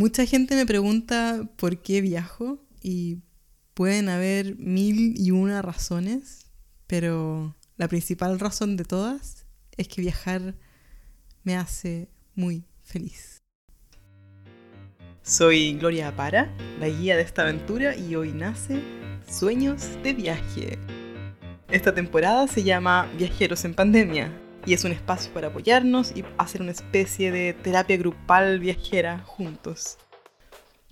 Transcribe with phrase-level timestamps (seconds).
[0.00, 3.18] Mucha gente me pregunta por qué viajo y
[3.74, 6.46] pueden haber mil y una razones,
[6.86, 9.44] pero la principal razón de todas
[9.76, 10.54] es que viajar
[11.44, 13.42] me hace muy feliz.
[15.20, 18.80] Soy Gloria Apara, la guía de esta aventura, y hoy nace
[19.30, 20.78] Sueños de Viaje.
[21.68, 24.32] Esta temporada se llama Viajeros en Pandemia
[24.66, 29.98] y es un espacio para apoyarnos y hacer una especie de terapia grupal viajera juntos.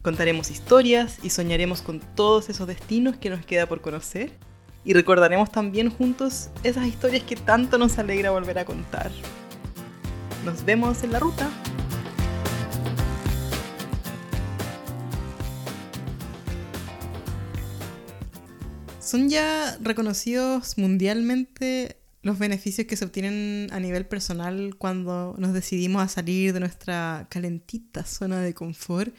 [0.03, 4.31] Contaremos historias y soñaremos con todos esos destinos que nos queda por conocer
[4.85, 9.11] y recordaremos también juntos esas historias que tanto nos alegra volver a contar.
[10.45, 11.51] Nos vemos en la ruta.
[19.01, 26.03] Son ya reconocidos mundialmente los beneficios que se obtienen a nivel personal cuando nos decidimos
[26.03, 29.15] a salir de nuestra calentita zona de confort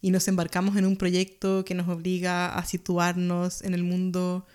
[0.00, 4.46] y nos embarcamos en un proyecto que nos obliga a situarnos en el mundo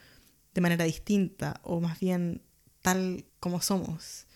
[0.54, 2.42] de manera distinta o más bien
[2.81, 4.28] tal como somos.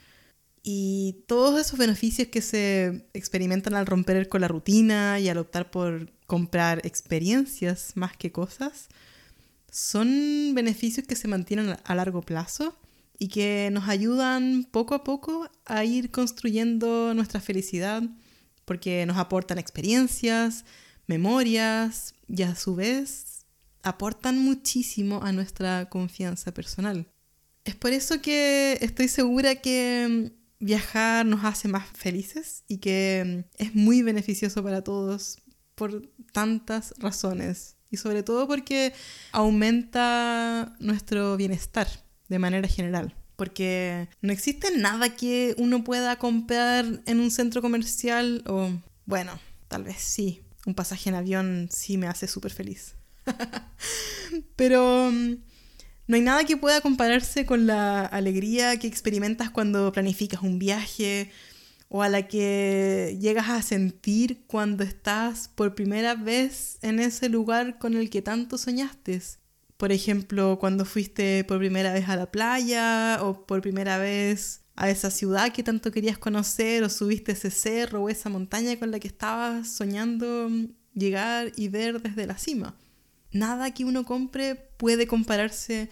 [0.63, 5.71] Y todos esos beneficios que se experimentan al romper con la rutina y al optar
[5.71, 8.87] por comprar experiencias más que cosas,
[9.71, 12.77] son beneficios que se mantienen a largo plazo
[13.21, 18.01] y que nos ayudan poco a poco a ir construyendo nuestra felicidad
[18.65, 20.65] porque nos aportan experiencias,
[21.05, 23.45] memorias y a su vez
[23.83, 27.11] aportan muchísimo a nuestra confianza personal.
[27.63, 33.75] Es por eso que estoy segura que viajar nos hace más felices y que es
[33.75, 35.37] muy beneficioso para todos
[35.75, 38.93] por tantas razones y sobre todo porque
[39.31, 41.87] aumenta nuestro bienestar
[42.31, 43.13] de manera general.
[43.35, 48.71] Porque no existe nada que uno pueda comprar en un centro comercial o,
[49.05, 49.37] bueno,
[49.67, 52.95] tal vez sí, un pasaje en avión sí me hace súper feliz.
[54.55, 55.33] Pero mm,
[56.07, 61.29] no hay nada que pueda compararse con la alegría que experimentas cuando planificas un viaje
[61.89, 67.77] o a la que llegas a sentir cuando estás por primera vez en ese lugar
[67.77, 69.21] con el que tanto soñaste.
[69.81, 74.91] Por ejemplo, cuando fuiste por primera vez a la playa o por primera vez a
[74.91, 78.99] esa ciudad que tanto querías conocer o subiste ese cerro o esa montaña con la
[78.99, 80.51] que estabas soñando
[80.93, 82.77] llegar y ver desde la cima.
[83.31, 85.89] Nada que uno compre puede compararse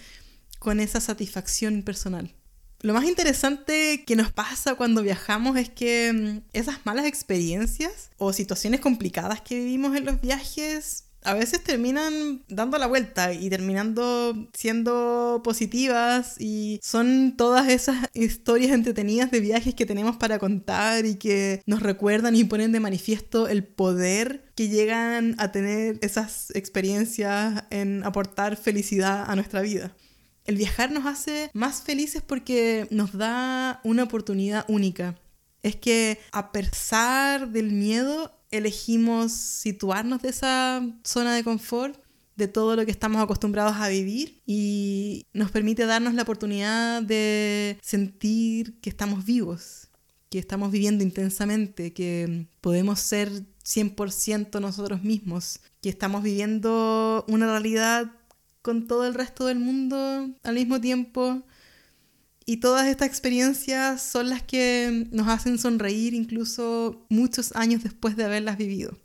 [0.59, 2.35] con esa satisfacción personal.
[2.81, 8.33] Lo más interesante que nos pasa cuando viajamos es que mm, esas malas experiencias o
[8.33, 14.49] situaciones complicadas que vivimos en los viajes a veces terminan dando la vuelta y terminando
[14.53, 21.15] siendo positivas y son todas esas historias entretenidas de viajes que tenemos para contar y
[21.15, 27.63] que nos recuerdan y ponen de manifiesto el poder que llegan a tener esas experiencias
[27.69, 29.95] en aportar felicidad a nuestra vida.
[30.45, 35.15] El viajar nos hace más felices porque nos da una oportunidad única.
[35.61, 41.99] Es que a pesar del miedo, elegimos situarnos de esa zona de confort,
[42.35, 47.77] de todo lo que estamos acostumbrados a vivir y nos permite darnos la oportunidad de
[47.81, 49.89] sentir que estamos vivos,
[50.29, 53.29] que estamos viviendo intensamente, que podemos ser
[53.65, 58.11] 100% nosotros mismos, que estamos viviendo una realidad
[58.61, 61.43] con todo el resto del mundo al mismo tiempo.
[62.49, 68.23] Y todas estas experiencias son las que nos hacen sonreír incluso muchos años después de
[68.23, 68.97] haberlas vivido.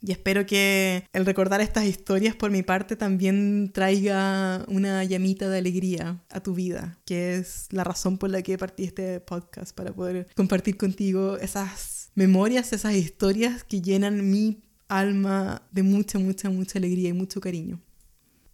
[0.00, 5.58] Y espero que el recordar estas historias por mi parte también traiga una llamita de
[5.58, 9.92] alegría a tu vida, que es la razón por la que partí este podcast, para
[9.92, 16.78] poder compartir contigo esas memorias, esas historias que llenan mi alma de mucha, mucha, mucha
[16.78, 17.80] alegría y mucho cariño.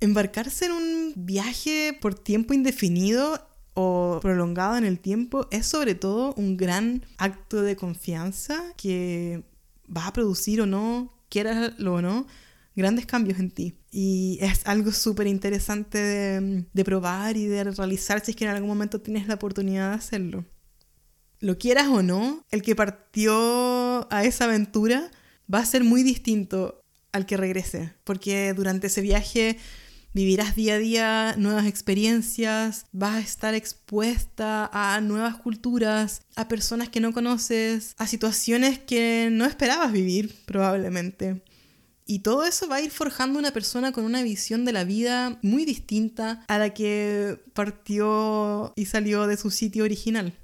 [0.01, 3.50] Embarcarse en un viaje por tiempo indefinido
[4.23, 9.43] prolongado en el tiempo es sobre todo un gran acto de confianza que
[9.95, 12.27] va a producir o no, quieraslo o no,
[12.77, 13.77] grandes cambios en ti.
[13.91, 18.51] Y es algo súper interesante de, de, probar y de realizar si es que en
[18.51, 20.45] algún momento tienes la oportunidad de hacerlo.
[21.41, 25.11] Lo quieras o no, el que partió a esa aventura
[25.53, 26.83] va a ser muy distinto
[27.13, 29.59] al que regrese, porque durante ese viaje
[30.13, 36.89] Vivirás día a día nuevas experiencias, vas a estar expuesta a nuevas culturas, a personas
[36.89, 41.45] que no conoces, a situaciones que no esperabas vivir probablemente.
[42.07, 45.39] Y todo eso va a ir forjando una persona con una visión de la vida
[45.43, 50.37] muy distinta a la que partió y salió de su sitio original.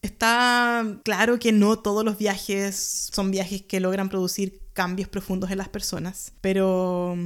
[0.00, 5.58] Está claro que no todos los viajes son viajes que logran producir cambios profundos en
[5.58, 7.16] las personas, pero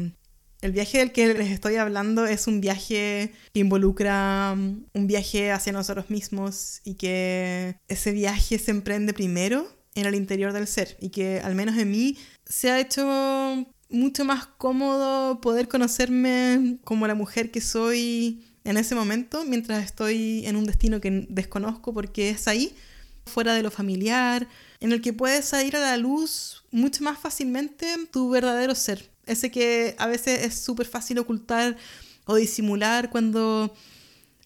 [0.66, 5.52] el viaje del que les estoy hablando es un viaje que involucra mm, un viaje
[5.52, 10.96] hacia nosotros mismos y que ese viaje se emprende primero en el interior del ser
[11.00, 17.06] y que al menos en mí se ha hecho mucho más cómodo poder conocerme como
[17.06, 22.30] la mujer que soy en ese momento mientras estoy en un destino que desconozco porque
[22.30, 22.74] es ahí,
[23.24, 24.48] fuera de lo familiar,
[24.80, 29.15] en el que puedes salir a la luz mucho más fácilmente tu verdadero ser.
[29.26, 31.76] Ese que a veces es súper fácil ocultar
[32.24, 33.74] o disimular cuando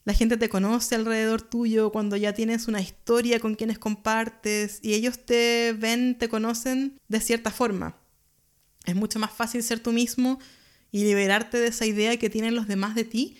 [0.04, 4.94] la gente te conoce alrededor tuyo, cuando ya tienes una historia con quienes compartes y
[4.94, 7.96] ellos te ven, te conocen de cierta forma.
[8.86, 10.38] Es mucho más fácil ser tú mismo
[10.90, 13.36] y liberarte de esa idea que tienen los demás de ti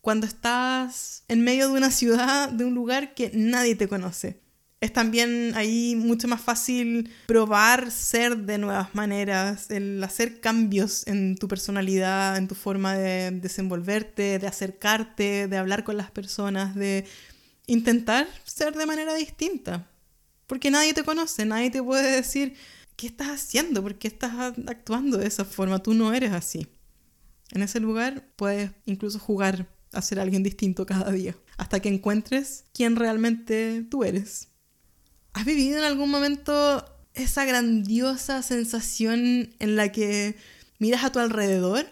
[0.00, 4.40] cuando estás en medio de una ciudad, de un lugar que nadie te conoce.
[4.80, 11.36] Es también ahí mucho más fácil probar ser de nuevas maneras, el hacer cambios en
[11.36, 17.04] tu personalidad, en tu forma de desenvolverte, de acercarte, de hablar con las personas, de
[17.66, 19.90] intentar ser de manera distinta.
[20.46, 22.54] Porque nadie te conoce, nadie te puede decir,
[22.94, 23.82] ¿qué estás haciendo?
[23.82, 25.82] ¿Por qué estás actuando de esa forma?
[25.82, 26.68] Tú no eres así.
[27.50, 32.64] En ese lugar puedes incluso jugar a ser alguien distinto cada día, hasta que encuentres
[32.72, 34.48] quién realmente tú eres.
[35.38, 40.34] ¿Has vivido en algún momento esa grandiosa sensación en la que
[40.80, 41.86] miras a tu alrededor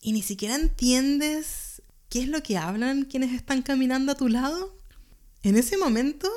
[0.00, 4.78] y ni siquiera entiendes qué es lo que hablan quienes están caminando a tu lado?
[5.42, 6.30] En ese momento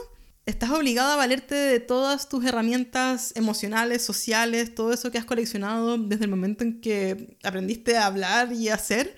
[0.47, 5.99] estás obligado a valerte de todas tus herramientas emocionales, sociales, todo eso que has coleccionado
[5.99, 9.15] desde el momento en que aprendiste a hablar y a hacer.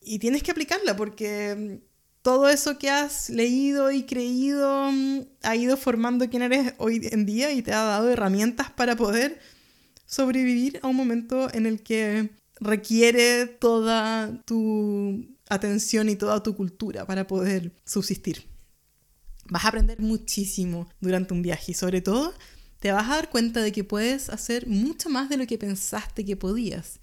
[0.00, 1.82] Y tienes que aplicarla porque
[2.22, 7.26] todo eso que has leído y creído mm, ha ido formando quién eres hoy en
[7.26, 9.40] día y te ha dado herramientas para poder
[10.06, 12.30] sobrevivir a un momento en el que
[12.60, 18.46] requiere toda tu atención y toda tu cultura para poder subsistir.
[19.46, 22.32] Vas a aprender muchísimo durante un viaje y sobre todo
[22.78, 26.24] te vas a dar cuenta de que puedes hacer mucho más de lo que pensaste
[26.24, 27.00] que podías.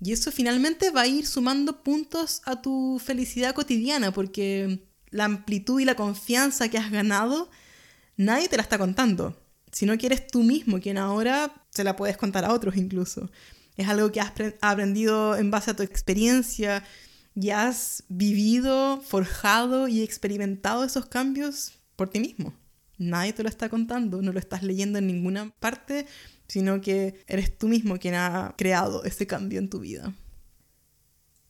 [0.00, 5.80] Y eso finalmente va a ir sumando puntos a tu felicidad cotidiana porque la amplitud
[5.80, 7.48] y la confianza que has ganado
[8.16, 9.36] nadie te la está contando,
[9.72, 13.30] sino que eres tú mismo quien ahora se la puedes contar a otros incluso.
[13.76, 16.82] Es algo que has aprendido en base a tu experiencia
[17.34, 22.54] y has vivido, forjado y experimentado esos cambios por ti mismo.
[22.98, 26.06] Nadie te lo está contando, no lo estás leyendo en ninguna parte,
[26.48, 30.14] sino que eres tú mismo quien ha creado ese cambio en tu vida.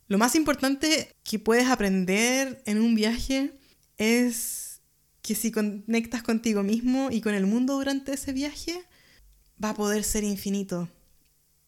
[0.07, 3.51] Lo más importante que puedes aprender en un viaje
[3.97, 4.81] es
[5.21, 8.81] que si conectas contigo mismo y con el mundo durante ese viaje,
[9.61, 10.89] va a poder ser infinito.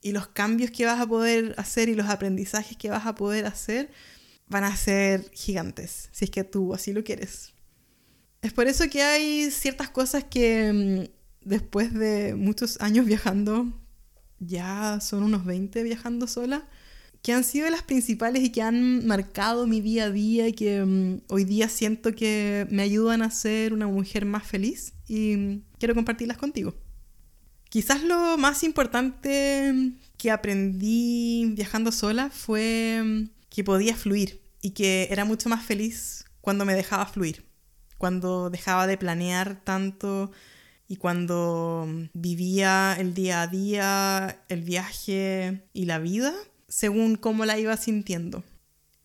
[0.01, 3.45] Y los cambios que vas a poder hacer y los aprendizajes que vas a poder
[3.45, 3.91] hacer
[4.47, 7.53] van a ser gigantes, si es que tú así lo quieres.
[8.41, 13.67] Es por eso que hay ciertas cosas que mm, después de muchos años viajando,
[14.39, 16.67] ya son unos 20 viajando sola,
[17.21, 20.83] que han sido las principales y que han marcado mi día a día y que
[20.83, 25.63] mm, hoy día siento que me ayudan a ser una mujer más feliz y mm,
[25.77, 26.75] quiero compartirlas contigo.
[27.69, 35.25] Quizás lo más importante que aprendí viajando sola fue que podía fluir y que era
[35.25, 37.49] mucho más feliz cuando me dejaba fluir
[37.99, 40.31] cuando dejaba de planear tanto
[40.89, 46.33] y cuando vivía el día a día, el viaje y la vida
[46.67, 48.43] según cómo la iba sintiendo.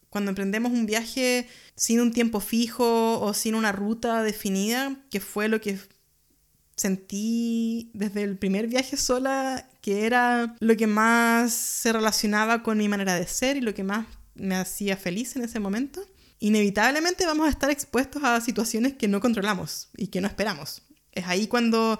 [0.09, 5.49] Cuando emprendemos un viaje sin un tiempo fijo o sin una ruta definida, que fue
[5.49, 5.79] lo que
[6.75, 12.88] sentí desde el primer viaje sola, que era lo que más se relacionaba con mi
[12.88, 16.03] manera de ser y lo que más me hacía feliz en ese momento,
[16.38, 20.83] inevitablemente vamos a estar expuestos a situaciones que no controlamos y que no esperamos.
[21.14, 21.99] Es ahí cuando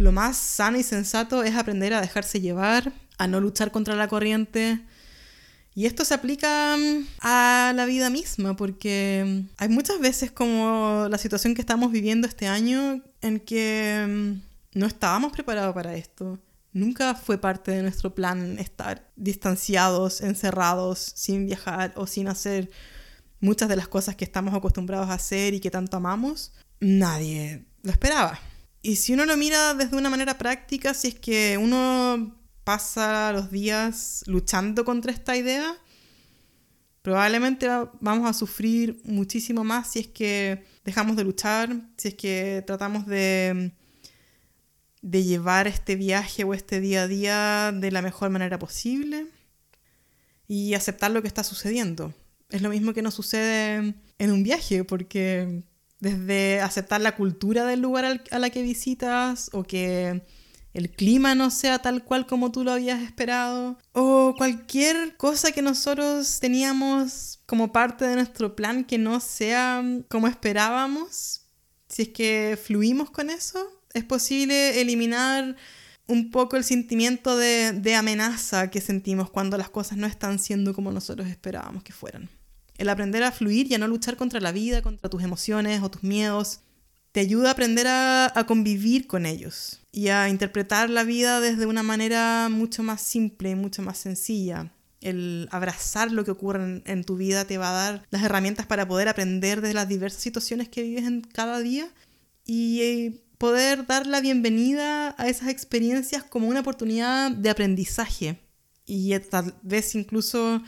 [0.00, 4.08] lo más sano y sensato es aprender a dejarse llevar, a no luchar contra la
[4.08, 4.80] corriente.
[5.74, 11.06] Y esto se aplica mm, a la vida misma, porque mm, hay muchas veces como
[11.10, 16.38] la situación que estamos viviendo este año en que mm, no estábamos preparados para esto.
[16.72, 22.70] Nunca fue parte de nuestro plan estar distanciados, encerrados, sin viajar o sin hacer
[23.40, 27.90] muchas de las cosas que estamos acostumbrados a hacer y que tanto amamos, nadie lo
[27.90, 28.40] esperaba.
[28.82, 33.50] Y si uno lo mira desde una manera práctica, si es que uno pasa los
[33.50, 35.76] días luchando contra esta idea,
[37.02, 37.66] Probablemente
[38.00, 43.06] vamos a sufrir muchísimo más si es que dejamos de luchar, si es que tratamos
[43.06, 43.72] de,
[45.00, 49.26] de llevar este viaje o este día a día de la mejor manera posible
[50.46, 52.12] y aceptar lo que está sucediendo.
[52.50, 55.62] Es lo mismo que nos sucede en un viaje, porque
[56.00, 60.22] desde aceptar la cultura del lugar a la que visitas o que
[60.72, 65.62] el clima no sea tal cual como tú lo habías esperado, o cualquier cosa que
[65.62, 71.42] nosotros teníamos como parte de nuestro plan que no sea como esperábamos,
[71.88, 75.56] si es que fluimos con eso, es posible eliminar
[76.06, 80.74] un poco el sentimiento de, de amenaza que sentimos cuando las cosas no están siendo
[80.74, 82.28] como nosotros esperábamos que fueran.
[82.80, 85.90] El aprender a fluir y a no luchar contra la vida, contra tus emociones o
[85.90, 86.60] tus miedos,
[87.12, 91.82] te ayuda a aprender a, convivir con ellos y a interpretar la vida desde una
[91.82, 94.72] manera mucho más simple, mucho más sencilla.
[95.02, 98.88] El abrazar lo que ocurre en, tu vida te va a dar las herramientas para
[98.88, 101.86] poder aprender de las diversas situaciones que vives en cada día
[102.46, 108.40] y eh, poder dar la bienvenida a esas experiencias como una oportunidad de aprendizaje
[108.86, 110.62] y tal vez incluso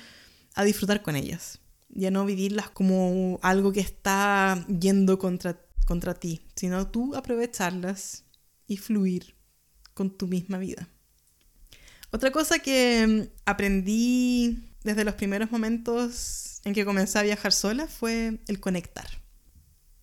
[0.54, 1.61] a disfrutar con ellas
[1.94, 8.24] y no vivirlas como algo que está yendo contra contra ti, sino tú aprovecharlas
[8.66, 9.34] y fluir
[9.94, 10.88] con tu misma vida.
[12.10, 17.86] Otra cosa que mm, aprendí desde los primeros momentos en que comencé a viajar sola
[17.86, 19.06] fue el conectar.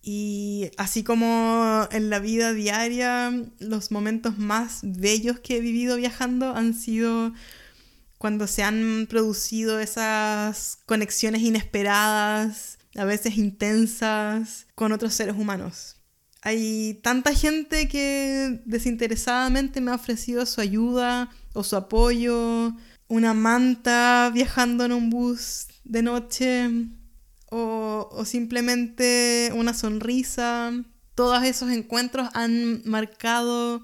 [0.02, 6.54] Y así como en la vida diaria, los momentos más bellos que he vivido viajando
[6.54, 7.34] han sido
[8.20, 15.96] cuando se han producido esas conexiones inesperadas, a veces intensas, con otros seres humanos.
[16.42, 22.74] Hay tanta gente que desinteresadamente me ha ofrecido su ayuda o su apoyo,
[23.08, 26.68] una manta viajando en un bus de noche
[27.50, 30.74] o, o simplemente una sonrisa.
[31.14, 33.82] Todos esos encuentros han marcado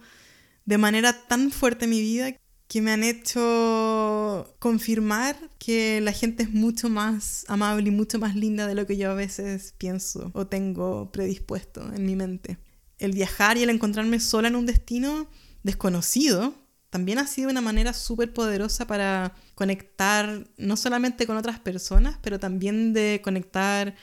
[0.66, 2.36] de manera tan fuerte mi vida
[2.68, 8.34] que me han hecho confirmar que la gente es mucho más amable y mucho más
[8.34, 12.58] linda de lo que yo a veces pienso o tengo predispuesto en mi mente.
[12.98, 15.28] El viajar y el encontrarme sola en un destino
[15.62, 16.54] desconocido
[16.90, 22.40] también ha sido una manera súper poderosa para conectar no solamente con otras personas, pero
[22.40, 23.94] también de conectar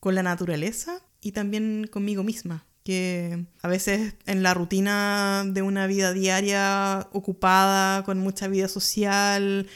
[0.00, 5.86] con la naturaleza y también conmigo misma que a veces en la rutina de una
[5.86, 9.68] vida diaria ocupada, con mucha vida social,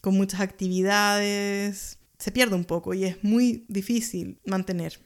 [0.00, 5.00] con muchas actividades, se pierde un poco y es muy difícil mantener.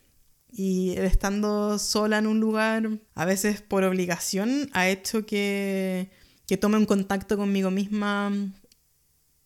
[0.50, 6.11] Y estando sola en un lugar, a veces por obligación, ha hecho que,
[6.47, 8.32] que tome un contacto conmigo misma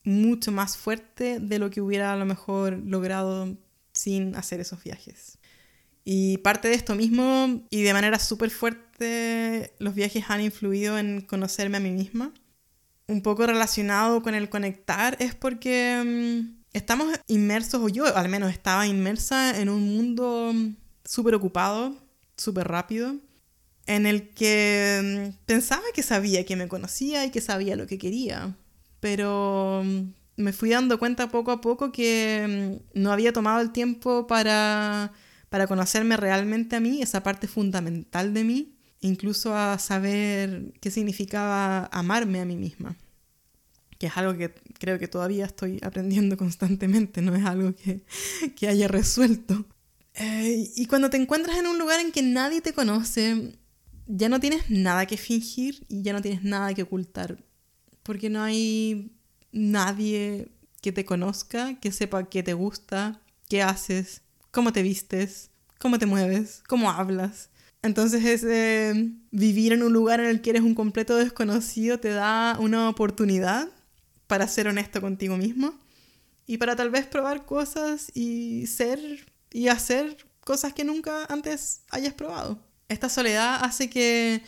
[0.02, 3.56] mucho más fuerte de lo que hubiera a lo mejor logrado
[3.92, 5.38] sin hacer esos viajes.
[6.08, 11.20] Y parte de esto mismo, y de manera súper fuerte, los viajes han influido en
[11.20, 12.32] conocerme a mí misma.
[13.08, 18.52] Un poco relacionado con el conectar es porque mm, estamos inmersos, o yo al menos
[18.52, 20.54] estaba inmersa en un mundo
[21.04, 21.96] súper ocupado,
[22.36, 23.16] súper rápido,
[23.86, 27.98] en el que mm, pensaba que sabía que me conocía y que sabía lo que
[27.98, 28.56] quería,
[29.00, 30.02] pero mm,
[30.36, 35.12] me fui dando cuenta poco a poco que no había tomado el tiempo para
[35.48, 41.86] para conocerme realmente a mí, esa parte fundamental de mí, incluso a saber qué significaba
[41.92, 42.96] amarme a mí misma,
[43.98, 48.88] que es algo que creo que todavía estoy aprendiendo constantemente, no es algo que, haya
[48.88, 49.64] resuelto.
[50.14, 53.58] Eh, y cuando te encuentras en un lugar en que nadie te conoce,
[54.06, 57.44] ya no tienes nada que fingir y ya no tienes nada que ocultar,
[58.02, 59.12] porque no hay
[59.52, 60.48] nadie
[60.80, 64.22] que te conozca, que sepa qué te gusta, qué haces,
[64.56, 67.50] cómo te vistes, cómo te mueves, cómo hablas.
[67.82, 72.56] Entonces ese vivir en un lugar en el que eres un completo desconocido te da
[72.58, 73.68] una oportunidad
[74.26, 75.78] para ser honesto contigo mismo
[76.46, 78.98] y para tal vez probar cosas y ser
[79.50, 82.58] y hacer cosas que nunca antes hayas probado.
[82.88, 84.42] Esta soledad hace que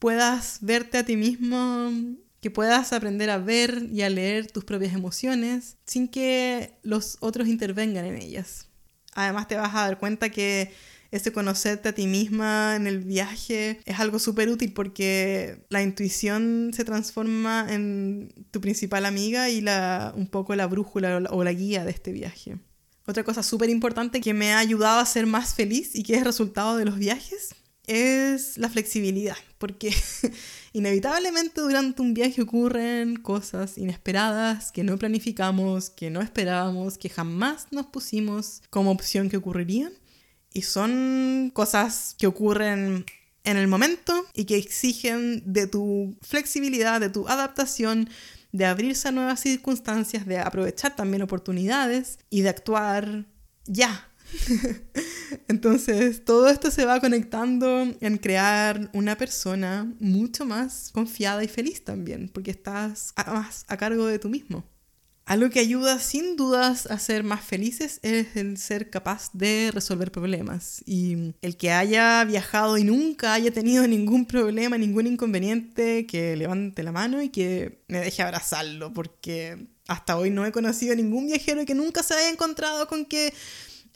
[0.00, 1.92] puedas verte a ti mismo,
[2.40, 7.46] que puedas aprender a ver y a leer tus propias emociones sin que los otros
[7.46, 8.66] intervengan en ellas.
[9.14, 10.72] Además te vas a dar cuenta que
[11.10, 16.70] ese conocerte a ti misma en el viaje es algo súper útil porque la intuición
[16.72, 21.84] se transforma en tu principal amiga y la, un poco la brújula o la, guía
[21.84, 22.58] de este viaje.
[23.06, 26.22] Otra cosa súper importante que me ha ayudado a ser más feliz y que es
[26.22, 29.92] resultado de los viajes es la flexibilidad, porque
[30.72, 37.66] inevitablemente durante un viaje ocurren cosas inesperadas que no planificamos, que no esperábamos, que jamás
[37.70, 39.92] nos pusimos como opción que ocurrirían.
[40.52, 43.04] Y son cosas que ocurren
[43.44, 48.08] en el momento y que exigen de tu flexibilidad, de tu adaptación,
[48.52, 53.26] de abrirse a nuevas circunstancias, de aprovechar también oportunidades y de actuar
[53.66, 54.09] ya.
[55.48, 61.84] Entonces, todo esto se va conectando en crear una persona mucho más confiada y feliz
[61.84, 64.64] también, porque estás más a cargo de tú mismo.
[65.30, 70.10] Algo que ayuda sin dudas a ser más felices es el ser capaz de resolver
[70.10, 70.82] problemas.
[70.86, 76.82] Y el que haya viajado y nunca haya tenido ningún problema, ningún inconveniente, que levante
[76.82, 81.28] la mano y que me deje abrazarlo, porque hasta hoy no he conocido a ningún
[81.28, 83.32] viajero que nunca se haya encontrado con que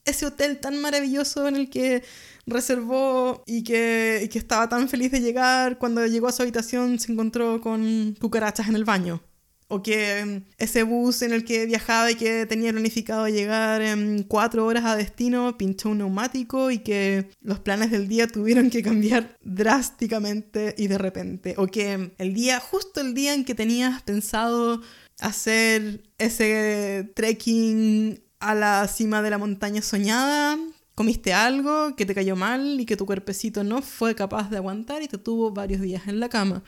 [0.05, 2.03] ese hotel tan maravilloso en el que
[2.47, 7.13] reservó y que, que estaba tan feliz de llegar, cuando llegó a su habitación se
[7.13, 9.23] encontró con cucarachas en el baño.
[9.69, 14.23] O que mm, ese bus en el que viajaba y que tenía planificado llegar en
[14.25, 18.83] cuatro horas a destino pinchó un neumático y que los planes del día tuvieron que
[18.83, 21.55] cambiar drásticamente y de repente.
[21.57, 24.83] O que el día, justo el día en que tenías pensado
[25.21, 30.59] hacer ese trekking a la cima de la montaña soñada,
[30.95, 35.03] comiste algo que te cayó mal y que tu cuerpecito no fue capaz de aguantar
[35.03, 36.63] y te tuvo varios días en la cama.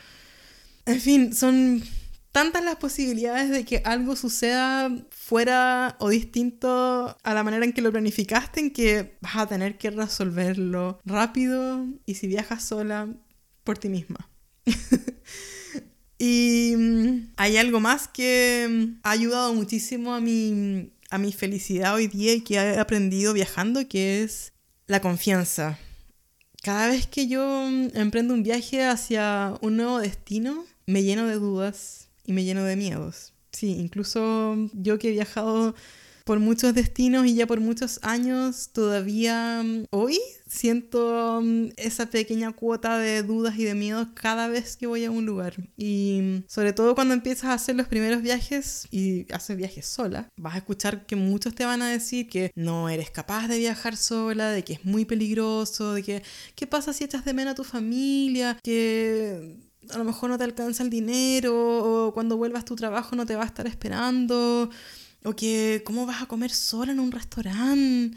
[0.86, 1.82] En fin, son
[2.32, 7.82] tantas las posibilidades de que algo suceda fuera o distinto a la manera en que
[7.82, 13.08] lo planificaste, en que vas a tener que resolverlo rápido y si viajas sola,
[13.64, 14.30] por ti misma.
[16.18, 22.06] y mm, hay algo más que ha ayudado muchísimo a mi, a mi felicidad hoy
[22.06, 24.52] día y que he aprendido viajando, que es
[24.86, 25.78] la confianza.
[26.62, 31.34] Cada vez que yo mm, emprendo un viaje hacia un nuevo destino, me lleno de
[31.34, 33.32] dudas, y me lleno de miedos.
[33.52, 35.74] Sí, incluso yo que he viajado
[36.26, 40.18] por muchos destinos y ya por muchos años, todavía mm, hoy
[40.48, 45.10] siento mm, esa pequeña cuota de dudas y de miedos cada vez que voy a
[45.12, 45.54] un lugar.
[45.76, 50.28] Y mm, sobre todo cuando empiezas a hacer los primeros viajes y haces viajes sola,
[50.36, 53.96] vas a escuchar que muchos te van a decir que no eres capaz de viajar
[53.96, 56.22] sola, de que es muy peligroso, de que
[56.56, 59.58] qué pasa si echas de menos a tu familia, que
[59.90, 61.54] a lo mejor no te alcanza el dinero,
[62.08, 64.70] o cuando vuelvas tu trabajo no te va a estar esperando,
[65.26, 68.16] o que cómo vas a comer sola en un restaurante,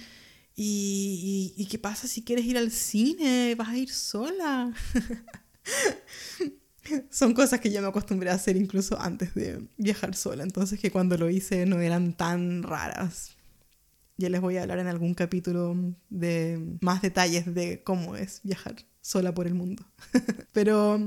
[0.62, 4.74] y, qué pasa si quieres ir al cine, vas a ir sola.
[7.10, 10.92] Son cosas que yo me acostumbré a hacer incluso antes de viajar sola, entonces que
[10.92, 13.38] cuando lo hice no eran tan raras.
[14.18, 15.78] Ya les voy a hablar en algún capítulo
[16.10, 19.86] de más detalles de cómo es viajar sola por el mundo.
[20.52, 21.00] Pero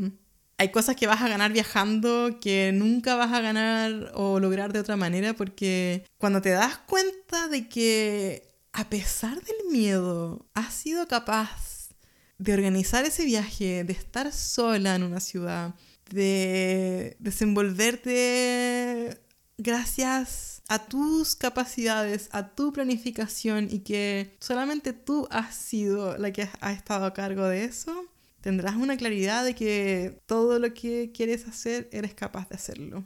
[0.59, 4.81] hay cosas que vas a ganar viajando que nunca vas a ganar o lograr de
[4.81, 11.07] otra manera porque cuando te das cuenta de que a pesar del miedo has sido
[11.09, 11.91] capaz
[12.38, 15.75] de organizar ese viaje, de estar sola en una ciudad,
[16.11, 19.21] de desenvolverte
[19.59, 26.49] gracias a tus capacidades, a tu planificación y que solamente tú has sido la que
[26.61, 28.07] ha estado a cargo de eso,
[28.42, 33.05] tendrás una claridad de que todo lo que quieres hacer eres capaz de hacerlo.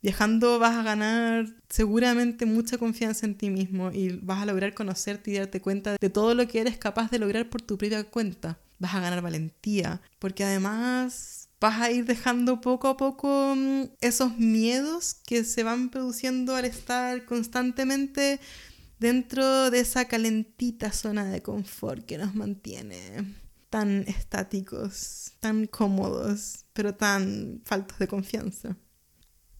[0.00, 5.30] Viajando vas a ganar seguramente mucha confianza en ti mismo y vas a lograr conocerte
[5.30, 8.58] y darte cuenta de todo lo que eres capaz de lograr por tu propia cuenta.
[8.78, 14.38] Vas a ganar valentía, porque además vas a ir dejando poco a poco mm, esos
[14.38, 18.40] miedos que se van produciendo al estar constantemente
[19.00, 23.24] dentro de esa calentita zona de confort que nos mantiene
[23.70, 28.76] tan estáticos, tan cómodos, pero tan faltos de confianza.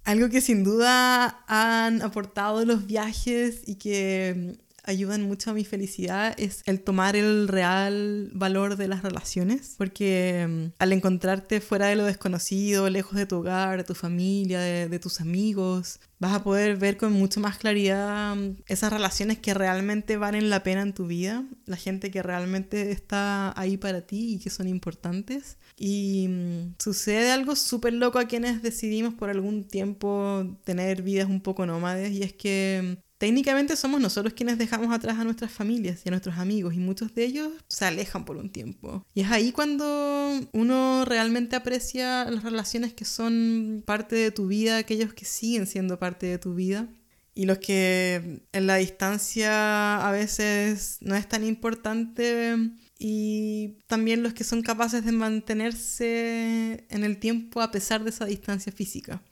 [0.05, 4.59] Algo que sin duda han aportado los viajes y que
[4.89, 10.47] ayudan mucho a mi felicidad es el tomar el real valor de las relaciones, porque
[10.49, 14.99] mm, al encontrarte fuera de lo desconocido, lejos de tu hogar, de tu familia, de,
[14.99, 20.17] tus amigos, vas a poder ver con mucho más claridad mm, esas relaciones que realmente
[20.17, 24.39] valen la pena en tu vida, la gente que realmente está ahí para ti y
[24.39, 25.59] que son importantes.
[25.77, 31.43] Y mm, sucede algo súper loco a quienes decidimos por algún tiempo tener vidas un
[31.43, 36.09] poco nómades y es que técnicamente somos nosotros quienes dejamos atrás a nuestras familias y
[36.09, 39.05] a nuestros amigos y muchos de ellos se alejan por un tiempo.
[39.13, 44.79] Y es ahí cuando uno realmente aprecia las relaciones que son parte de tu vida,
[44.79, 46.89] aquellos que siguen siendo parte de tu vida.
[47.35, 52.57] Y los que en la distancia a veces no es tan importante
[52.99, 58.25] y también los que son capaces de mantenerse en el tiempo a pesar de esa
[58.25, 59.23] distancia física.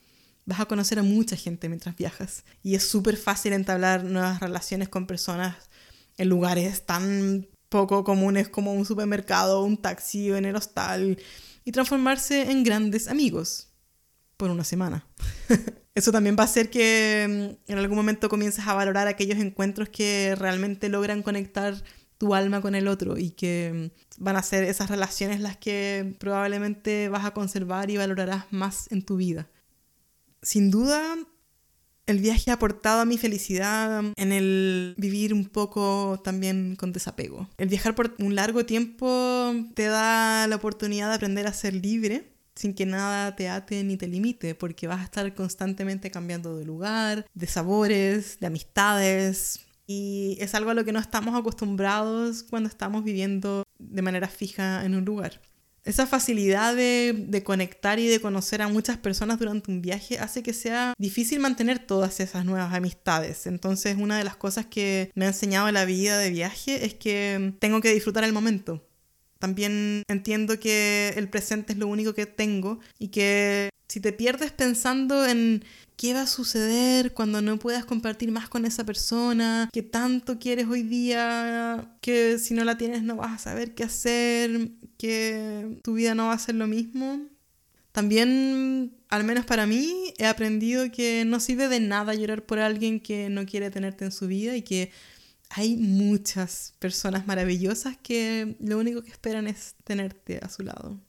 [0.47, 4.89] Vas a conocer a mucha gente mientras viajas y es súper fácil entablar nuevas relaciones
[4.89, 5.55] con personas
[6.17, 11.19] en lugares tan poco comunes como un supermercado, un taxi o en el hostal
[11.65, 13.67] y transformarse en grandes amigos
[14.37, 15.05] por una semana.
[15.95, 19.89] Eso también va a hacer que mm, en algún momento comiences a valorar aquellos encuentros
[19.89, 21.83] que realmente logran conectar
[22.17, 26.15] tu alma con el otro y que mm, van a ser esas relaciones las que
[26.19, 29.49] probablemente vas a conservar y valorarás más en tu vida.
[30.41, 31.17] Sin duda,
[32.05, 37.49] el viaje ha aportado a mi felicidad en el vivir un poco también con desapego.
[37.57, 42.33] El viajar por un largo tiempo te da la oportunidad de aprender a ser libre
[42.55, 46.65] sin que nada te ate ni te limite, porque vas a estar constantemente cambiando de
[46.65, 52.67] lugar, de sabores, de amistades, y es algo a lo que no estamos acostumbrados cuando
[52.67, 55.39] estamos viviendo de manera fija en un lugar.
[55.87, 60.51] Esa facilidad de, conectar y de conocer a muchas personas durante un viaje hace que
[60.51, 63.47] sea difícil mantener todas esas nuevas amistades.
[63.47, 67.53] Entonces una de las cosas que me ha enseñado la vida de viaje es que
[67.59, 68.85] tengo que disfrutar el momento.
[69.39, 74.51] También entiendo que el presente es lo único que tengo y que si te pierdes
[74.51, 75.63] pensando en
[75.97, 80.67] qué va a suceder cuando no puedas compartir más con esa persona, qué tanto quieres
[80.67, 85.95] hoy día, que si no la tienes no vas a saber qué hacer, que tu
[85.95, 87.21] vida no va a ser lo mismo.
[87.91, 92.99] También, al menos para mí, he aprendido que no sirve de nada llorar por alguien
[92.99, 94.91] que no quiere tenerte en su vida y que
[95.49, 100.99] hay muchas personas maravillosas que lo único que esperan es tenerte a su lado.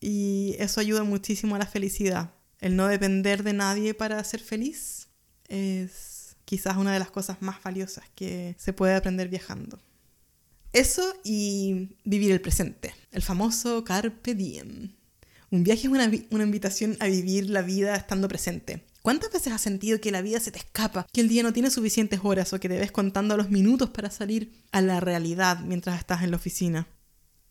[0.00, 2.35] Y eso ayuda muchísimo a la felicidad.
[2.60, 5.08] El no depender de nadie para ser feliz
[5.48, 9.78] es quizás una de las cosas más valiosas que se puede aprender viajando.
[10.72, 14.92] Eso y vivir el presente, el famoso carpe diem.
[15.50, 18.84] Un viaje es una, una, invitación a vivir la vida estando presente.
[19.00, 21.70] ¿Cuántas veces has sentido que la vida se te escapa, que el día no tiene
[21.70, 25.98] suficientes horas o que te ves contando los minutos para salir a la realidad mientras
[25.98, 26.88] estás en la oficina?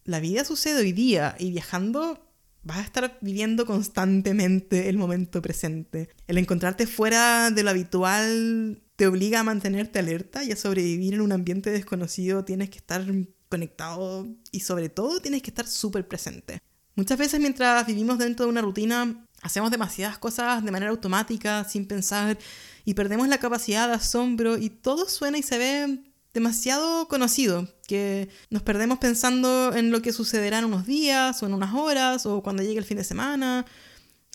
[0.04, 2.25] La vida sucede hoy día y viajando
[2.66, 6.10] vas a estar viviendo constantemente el momento presente.
[6.28, 11.22] El encontrarte fuera de lo habitual te obliga a mantenerte alerta y a sobrevivir en
[11.22, 13.06] un ambiente desconocido tienes que estar
[13.50, 16.60] conectado y sobre todo tienes que estar súper presente.
[16.96, 21.86] Muchas veces mientras vivimos dentro de una rutina hacemos demasiadas cosas de manera automática, sin
[21.86, 22.38] pensar,
[22.84, 26.00] y perdemos la capacidad de asombro y todo suena y se ve
[26.36, 31.54] demasiado conocido, que nos perdemos pensando en lo que sucederá en unos días o en
[31.54, 33.66] unas horas o cuando llegue el fin de semana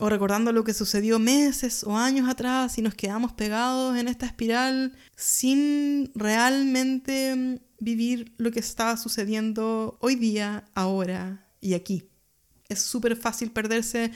[0.01, 4.25] o recordando lo que sucedió meses o años atrás y nos quedamos pegados en esta
[4.25, 12.09] espiral sin realmente vivir lo que está sucediendo hoy día, ahora y aquí.
[12.71, 14.11] Es súper fácil perderse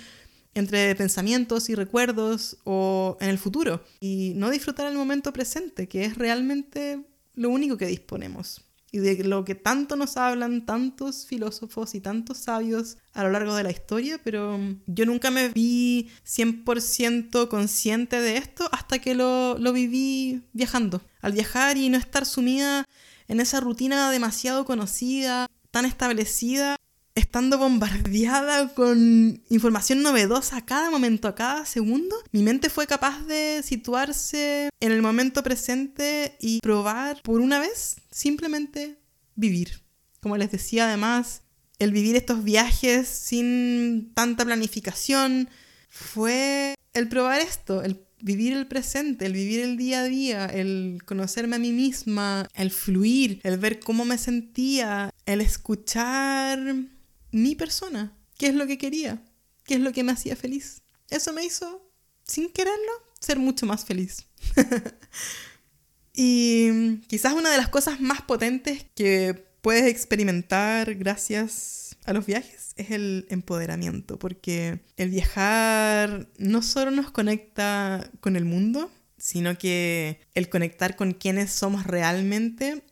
[0.55, 6.07] entre pensamientos y recuerdos o en el futuro y no disfrutar el momento presente, que
[6.07, 11.97] es realmente lo único que disponemos y de lo que tanto nos hablan tantos filósofos
[11.97, 17.49] y tantos sabios a lo largo de la historia, pero yo nunca me vi 100%
[17.49, 21.01] consciente de esto hasta que lo, lo viví viajando.
[21.23, 22.85] Al viajar y no estar sumida
[23.27, 26.77] en esa rutina demasiado conocida, tan establecida,
[27.15, 33.25] estando bombardeada con información novedosa a cada momento, a cada segundo, mi mente fue capaz
[33.27, 38.99] de situarse en el momento presente y probar por una vez simplemente
[39.37, 39.83] vivir.
[40.21, 41.43] Como les decía además,
[41.79, 45.49] el vivir estos viajes sin tanta planificación
[45.89, 51.01] fue el probar esto, el vivir el presente, el vivir el día a día, el
[51.05, 56.59] conocerme a mí misma, el fluir, el ver cómo me sentía, el escuchar
[57.35, 59.21] mi persona, qué es lo que quería,
[59.65, 60.83] qué es lo que me hacía feliz.
[61.11, 61.91] Eso me hizo,
[62.23, 64.27] sin quererlo, ser mucho más feliz.
[66.15, 72.73] y quizás una de las cosas más potentes que puedes experimentar gracias a los viajes
[72.77, 80.21] es el empoderamiento, porque el viajar no solo nos conecta con el mundo, sino que
[80.35, 82.85] el conectar con quienes somos realmente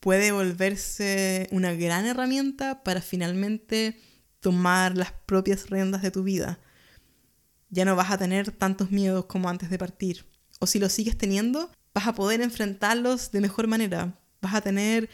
[0.00, 4.00] puede volverse una gran herramienta para finalmente
[4.40, 6.58] tomar las propias riendas de tu vida.
[7.68, 10.26] Ya no vas a tener tantos miedos como antes de partir.
[10.58, 14.18] O si los sigues teniendo, vas a poder enfrentarlos de mejor manera.
[14.40, 15.08] Vas a tener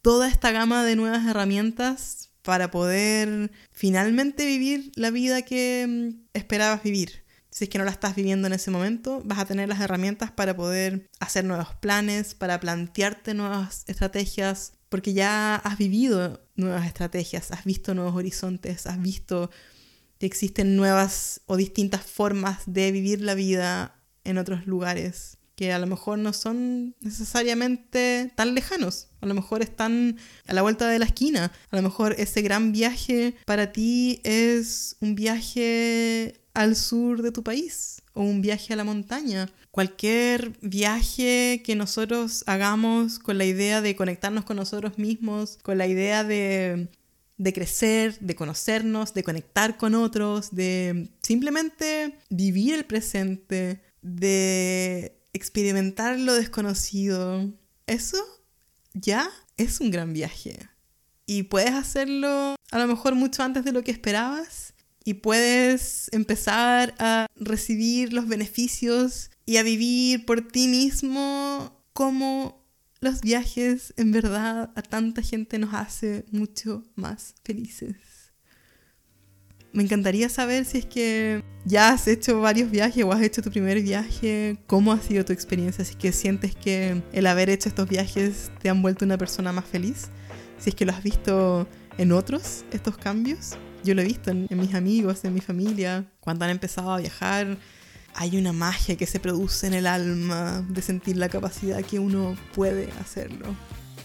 [0.00, 6.82] toda esta gama de nuevas herramientas para poder finalmente vivir la vida que mm, esperabas
[6.82, 7.21] vivir.
[7.52, 10.30] Si es que no la estás viviendo en ese momento, vas a tener las herramientas
[10.30, 17.52] para poder hacer nuevos planes, para plantearte nuevas estrategias, porque ya has vivido nuevas estrategias,
[17.52, 19.50] has visto nuevos horizontes, has visto
[20.18, 25.36] que existen nuevas o distintas formas de vivir la vida en otros lugares
[25.70, 30.88] a lo mejor no son necesariamente tan lejanos, a lo mejor están a la vuelta
[30.88, 36.76] de la esquina, a lo mejor ese gran viaje para ti es un viaje al
[36.76, 39.48] sur de tu país o un viaje a la montaña.
[39.70, 45.86] Cualquier viaje que nosotros hagamos con la idea de conectarnos con nosotros mismos, con la
[45.86, 46.88] idea de,
[47.38, 56.18] de crecer, de conocernos, de conectar con otros, de simplemente vivir el presente, de experimentar
[56.18, 57.52] lo desconocido,
[57.86, 58.18] eso
[58.94, 60.68] ya es un gran viaje.
[61.26, 66.94] Y puedes hacerlo a lo mejor mucho antes de lo que esperabas y puedes empezar
[66.98, 72.64] a recibir los beneficios y a vivir por ti mismo como
[73.00, 77.96] los viajes en verdad a tanta gente nos hace mucho más felices.
[79.72, 83.50] Me encantaría saber si es que ya has hecho varios viajes o has hecho tu
[83.50, 87.70] primer viaje, cómo ha sido tu experiencia, si es que sientes que el haber hecho
[87.70, 90.08] estos viajes te han vuelto una persona más feliz,
[90.58, 93.56] si es que lo has visto en otros, estos cambios.
[93.82, 96.98] Yo lo he visto en, en mis amigos, en mi familia, cuando han empezado a
[96.98, 97.56] viajar,
[98.14, 102.36] hay una magia que se produce en el alma de sentir la capacidad que uno
[102.54, 103.46] puede hacerlo.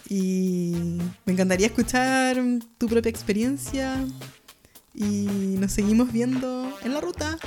[0.10, 2.38] Y me encantaría escuchar
[2.77, 4.06] tu propia experiencia,
[4.97, 7.38] y nos seguimos viendo en la ruta.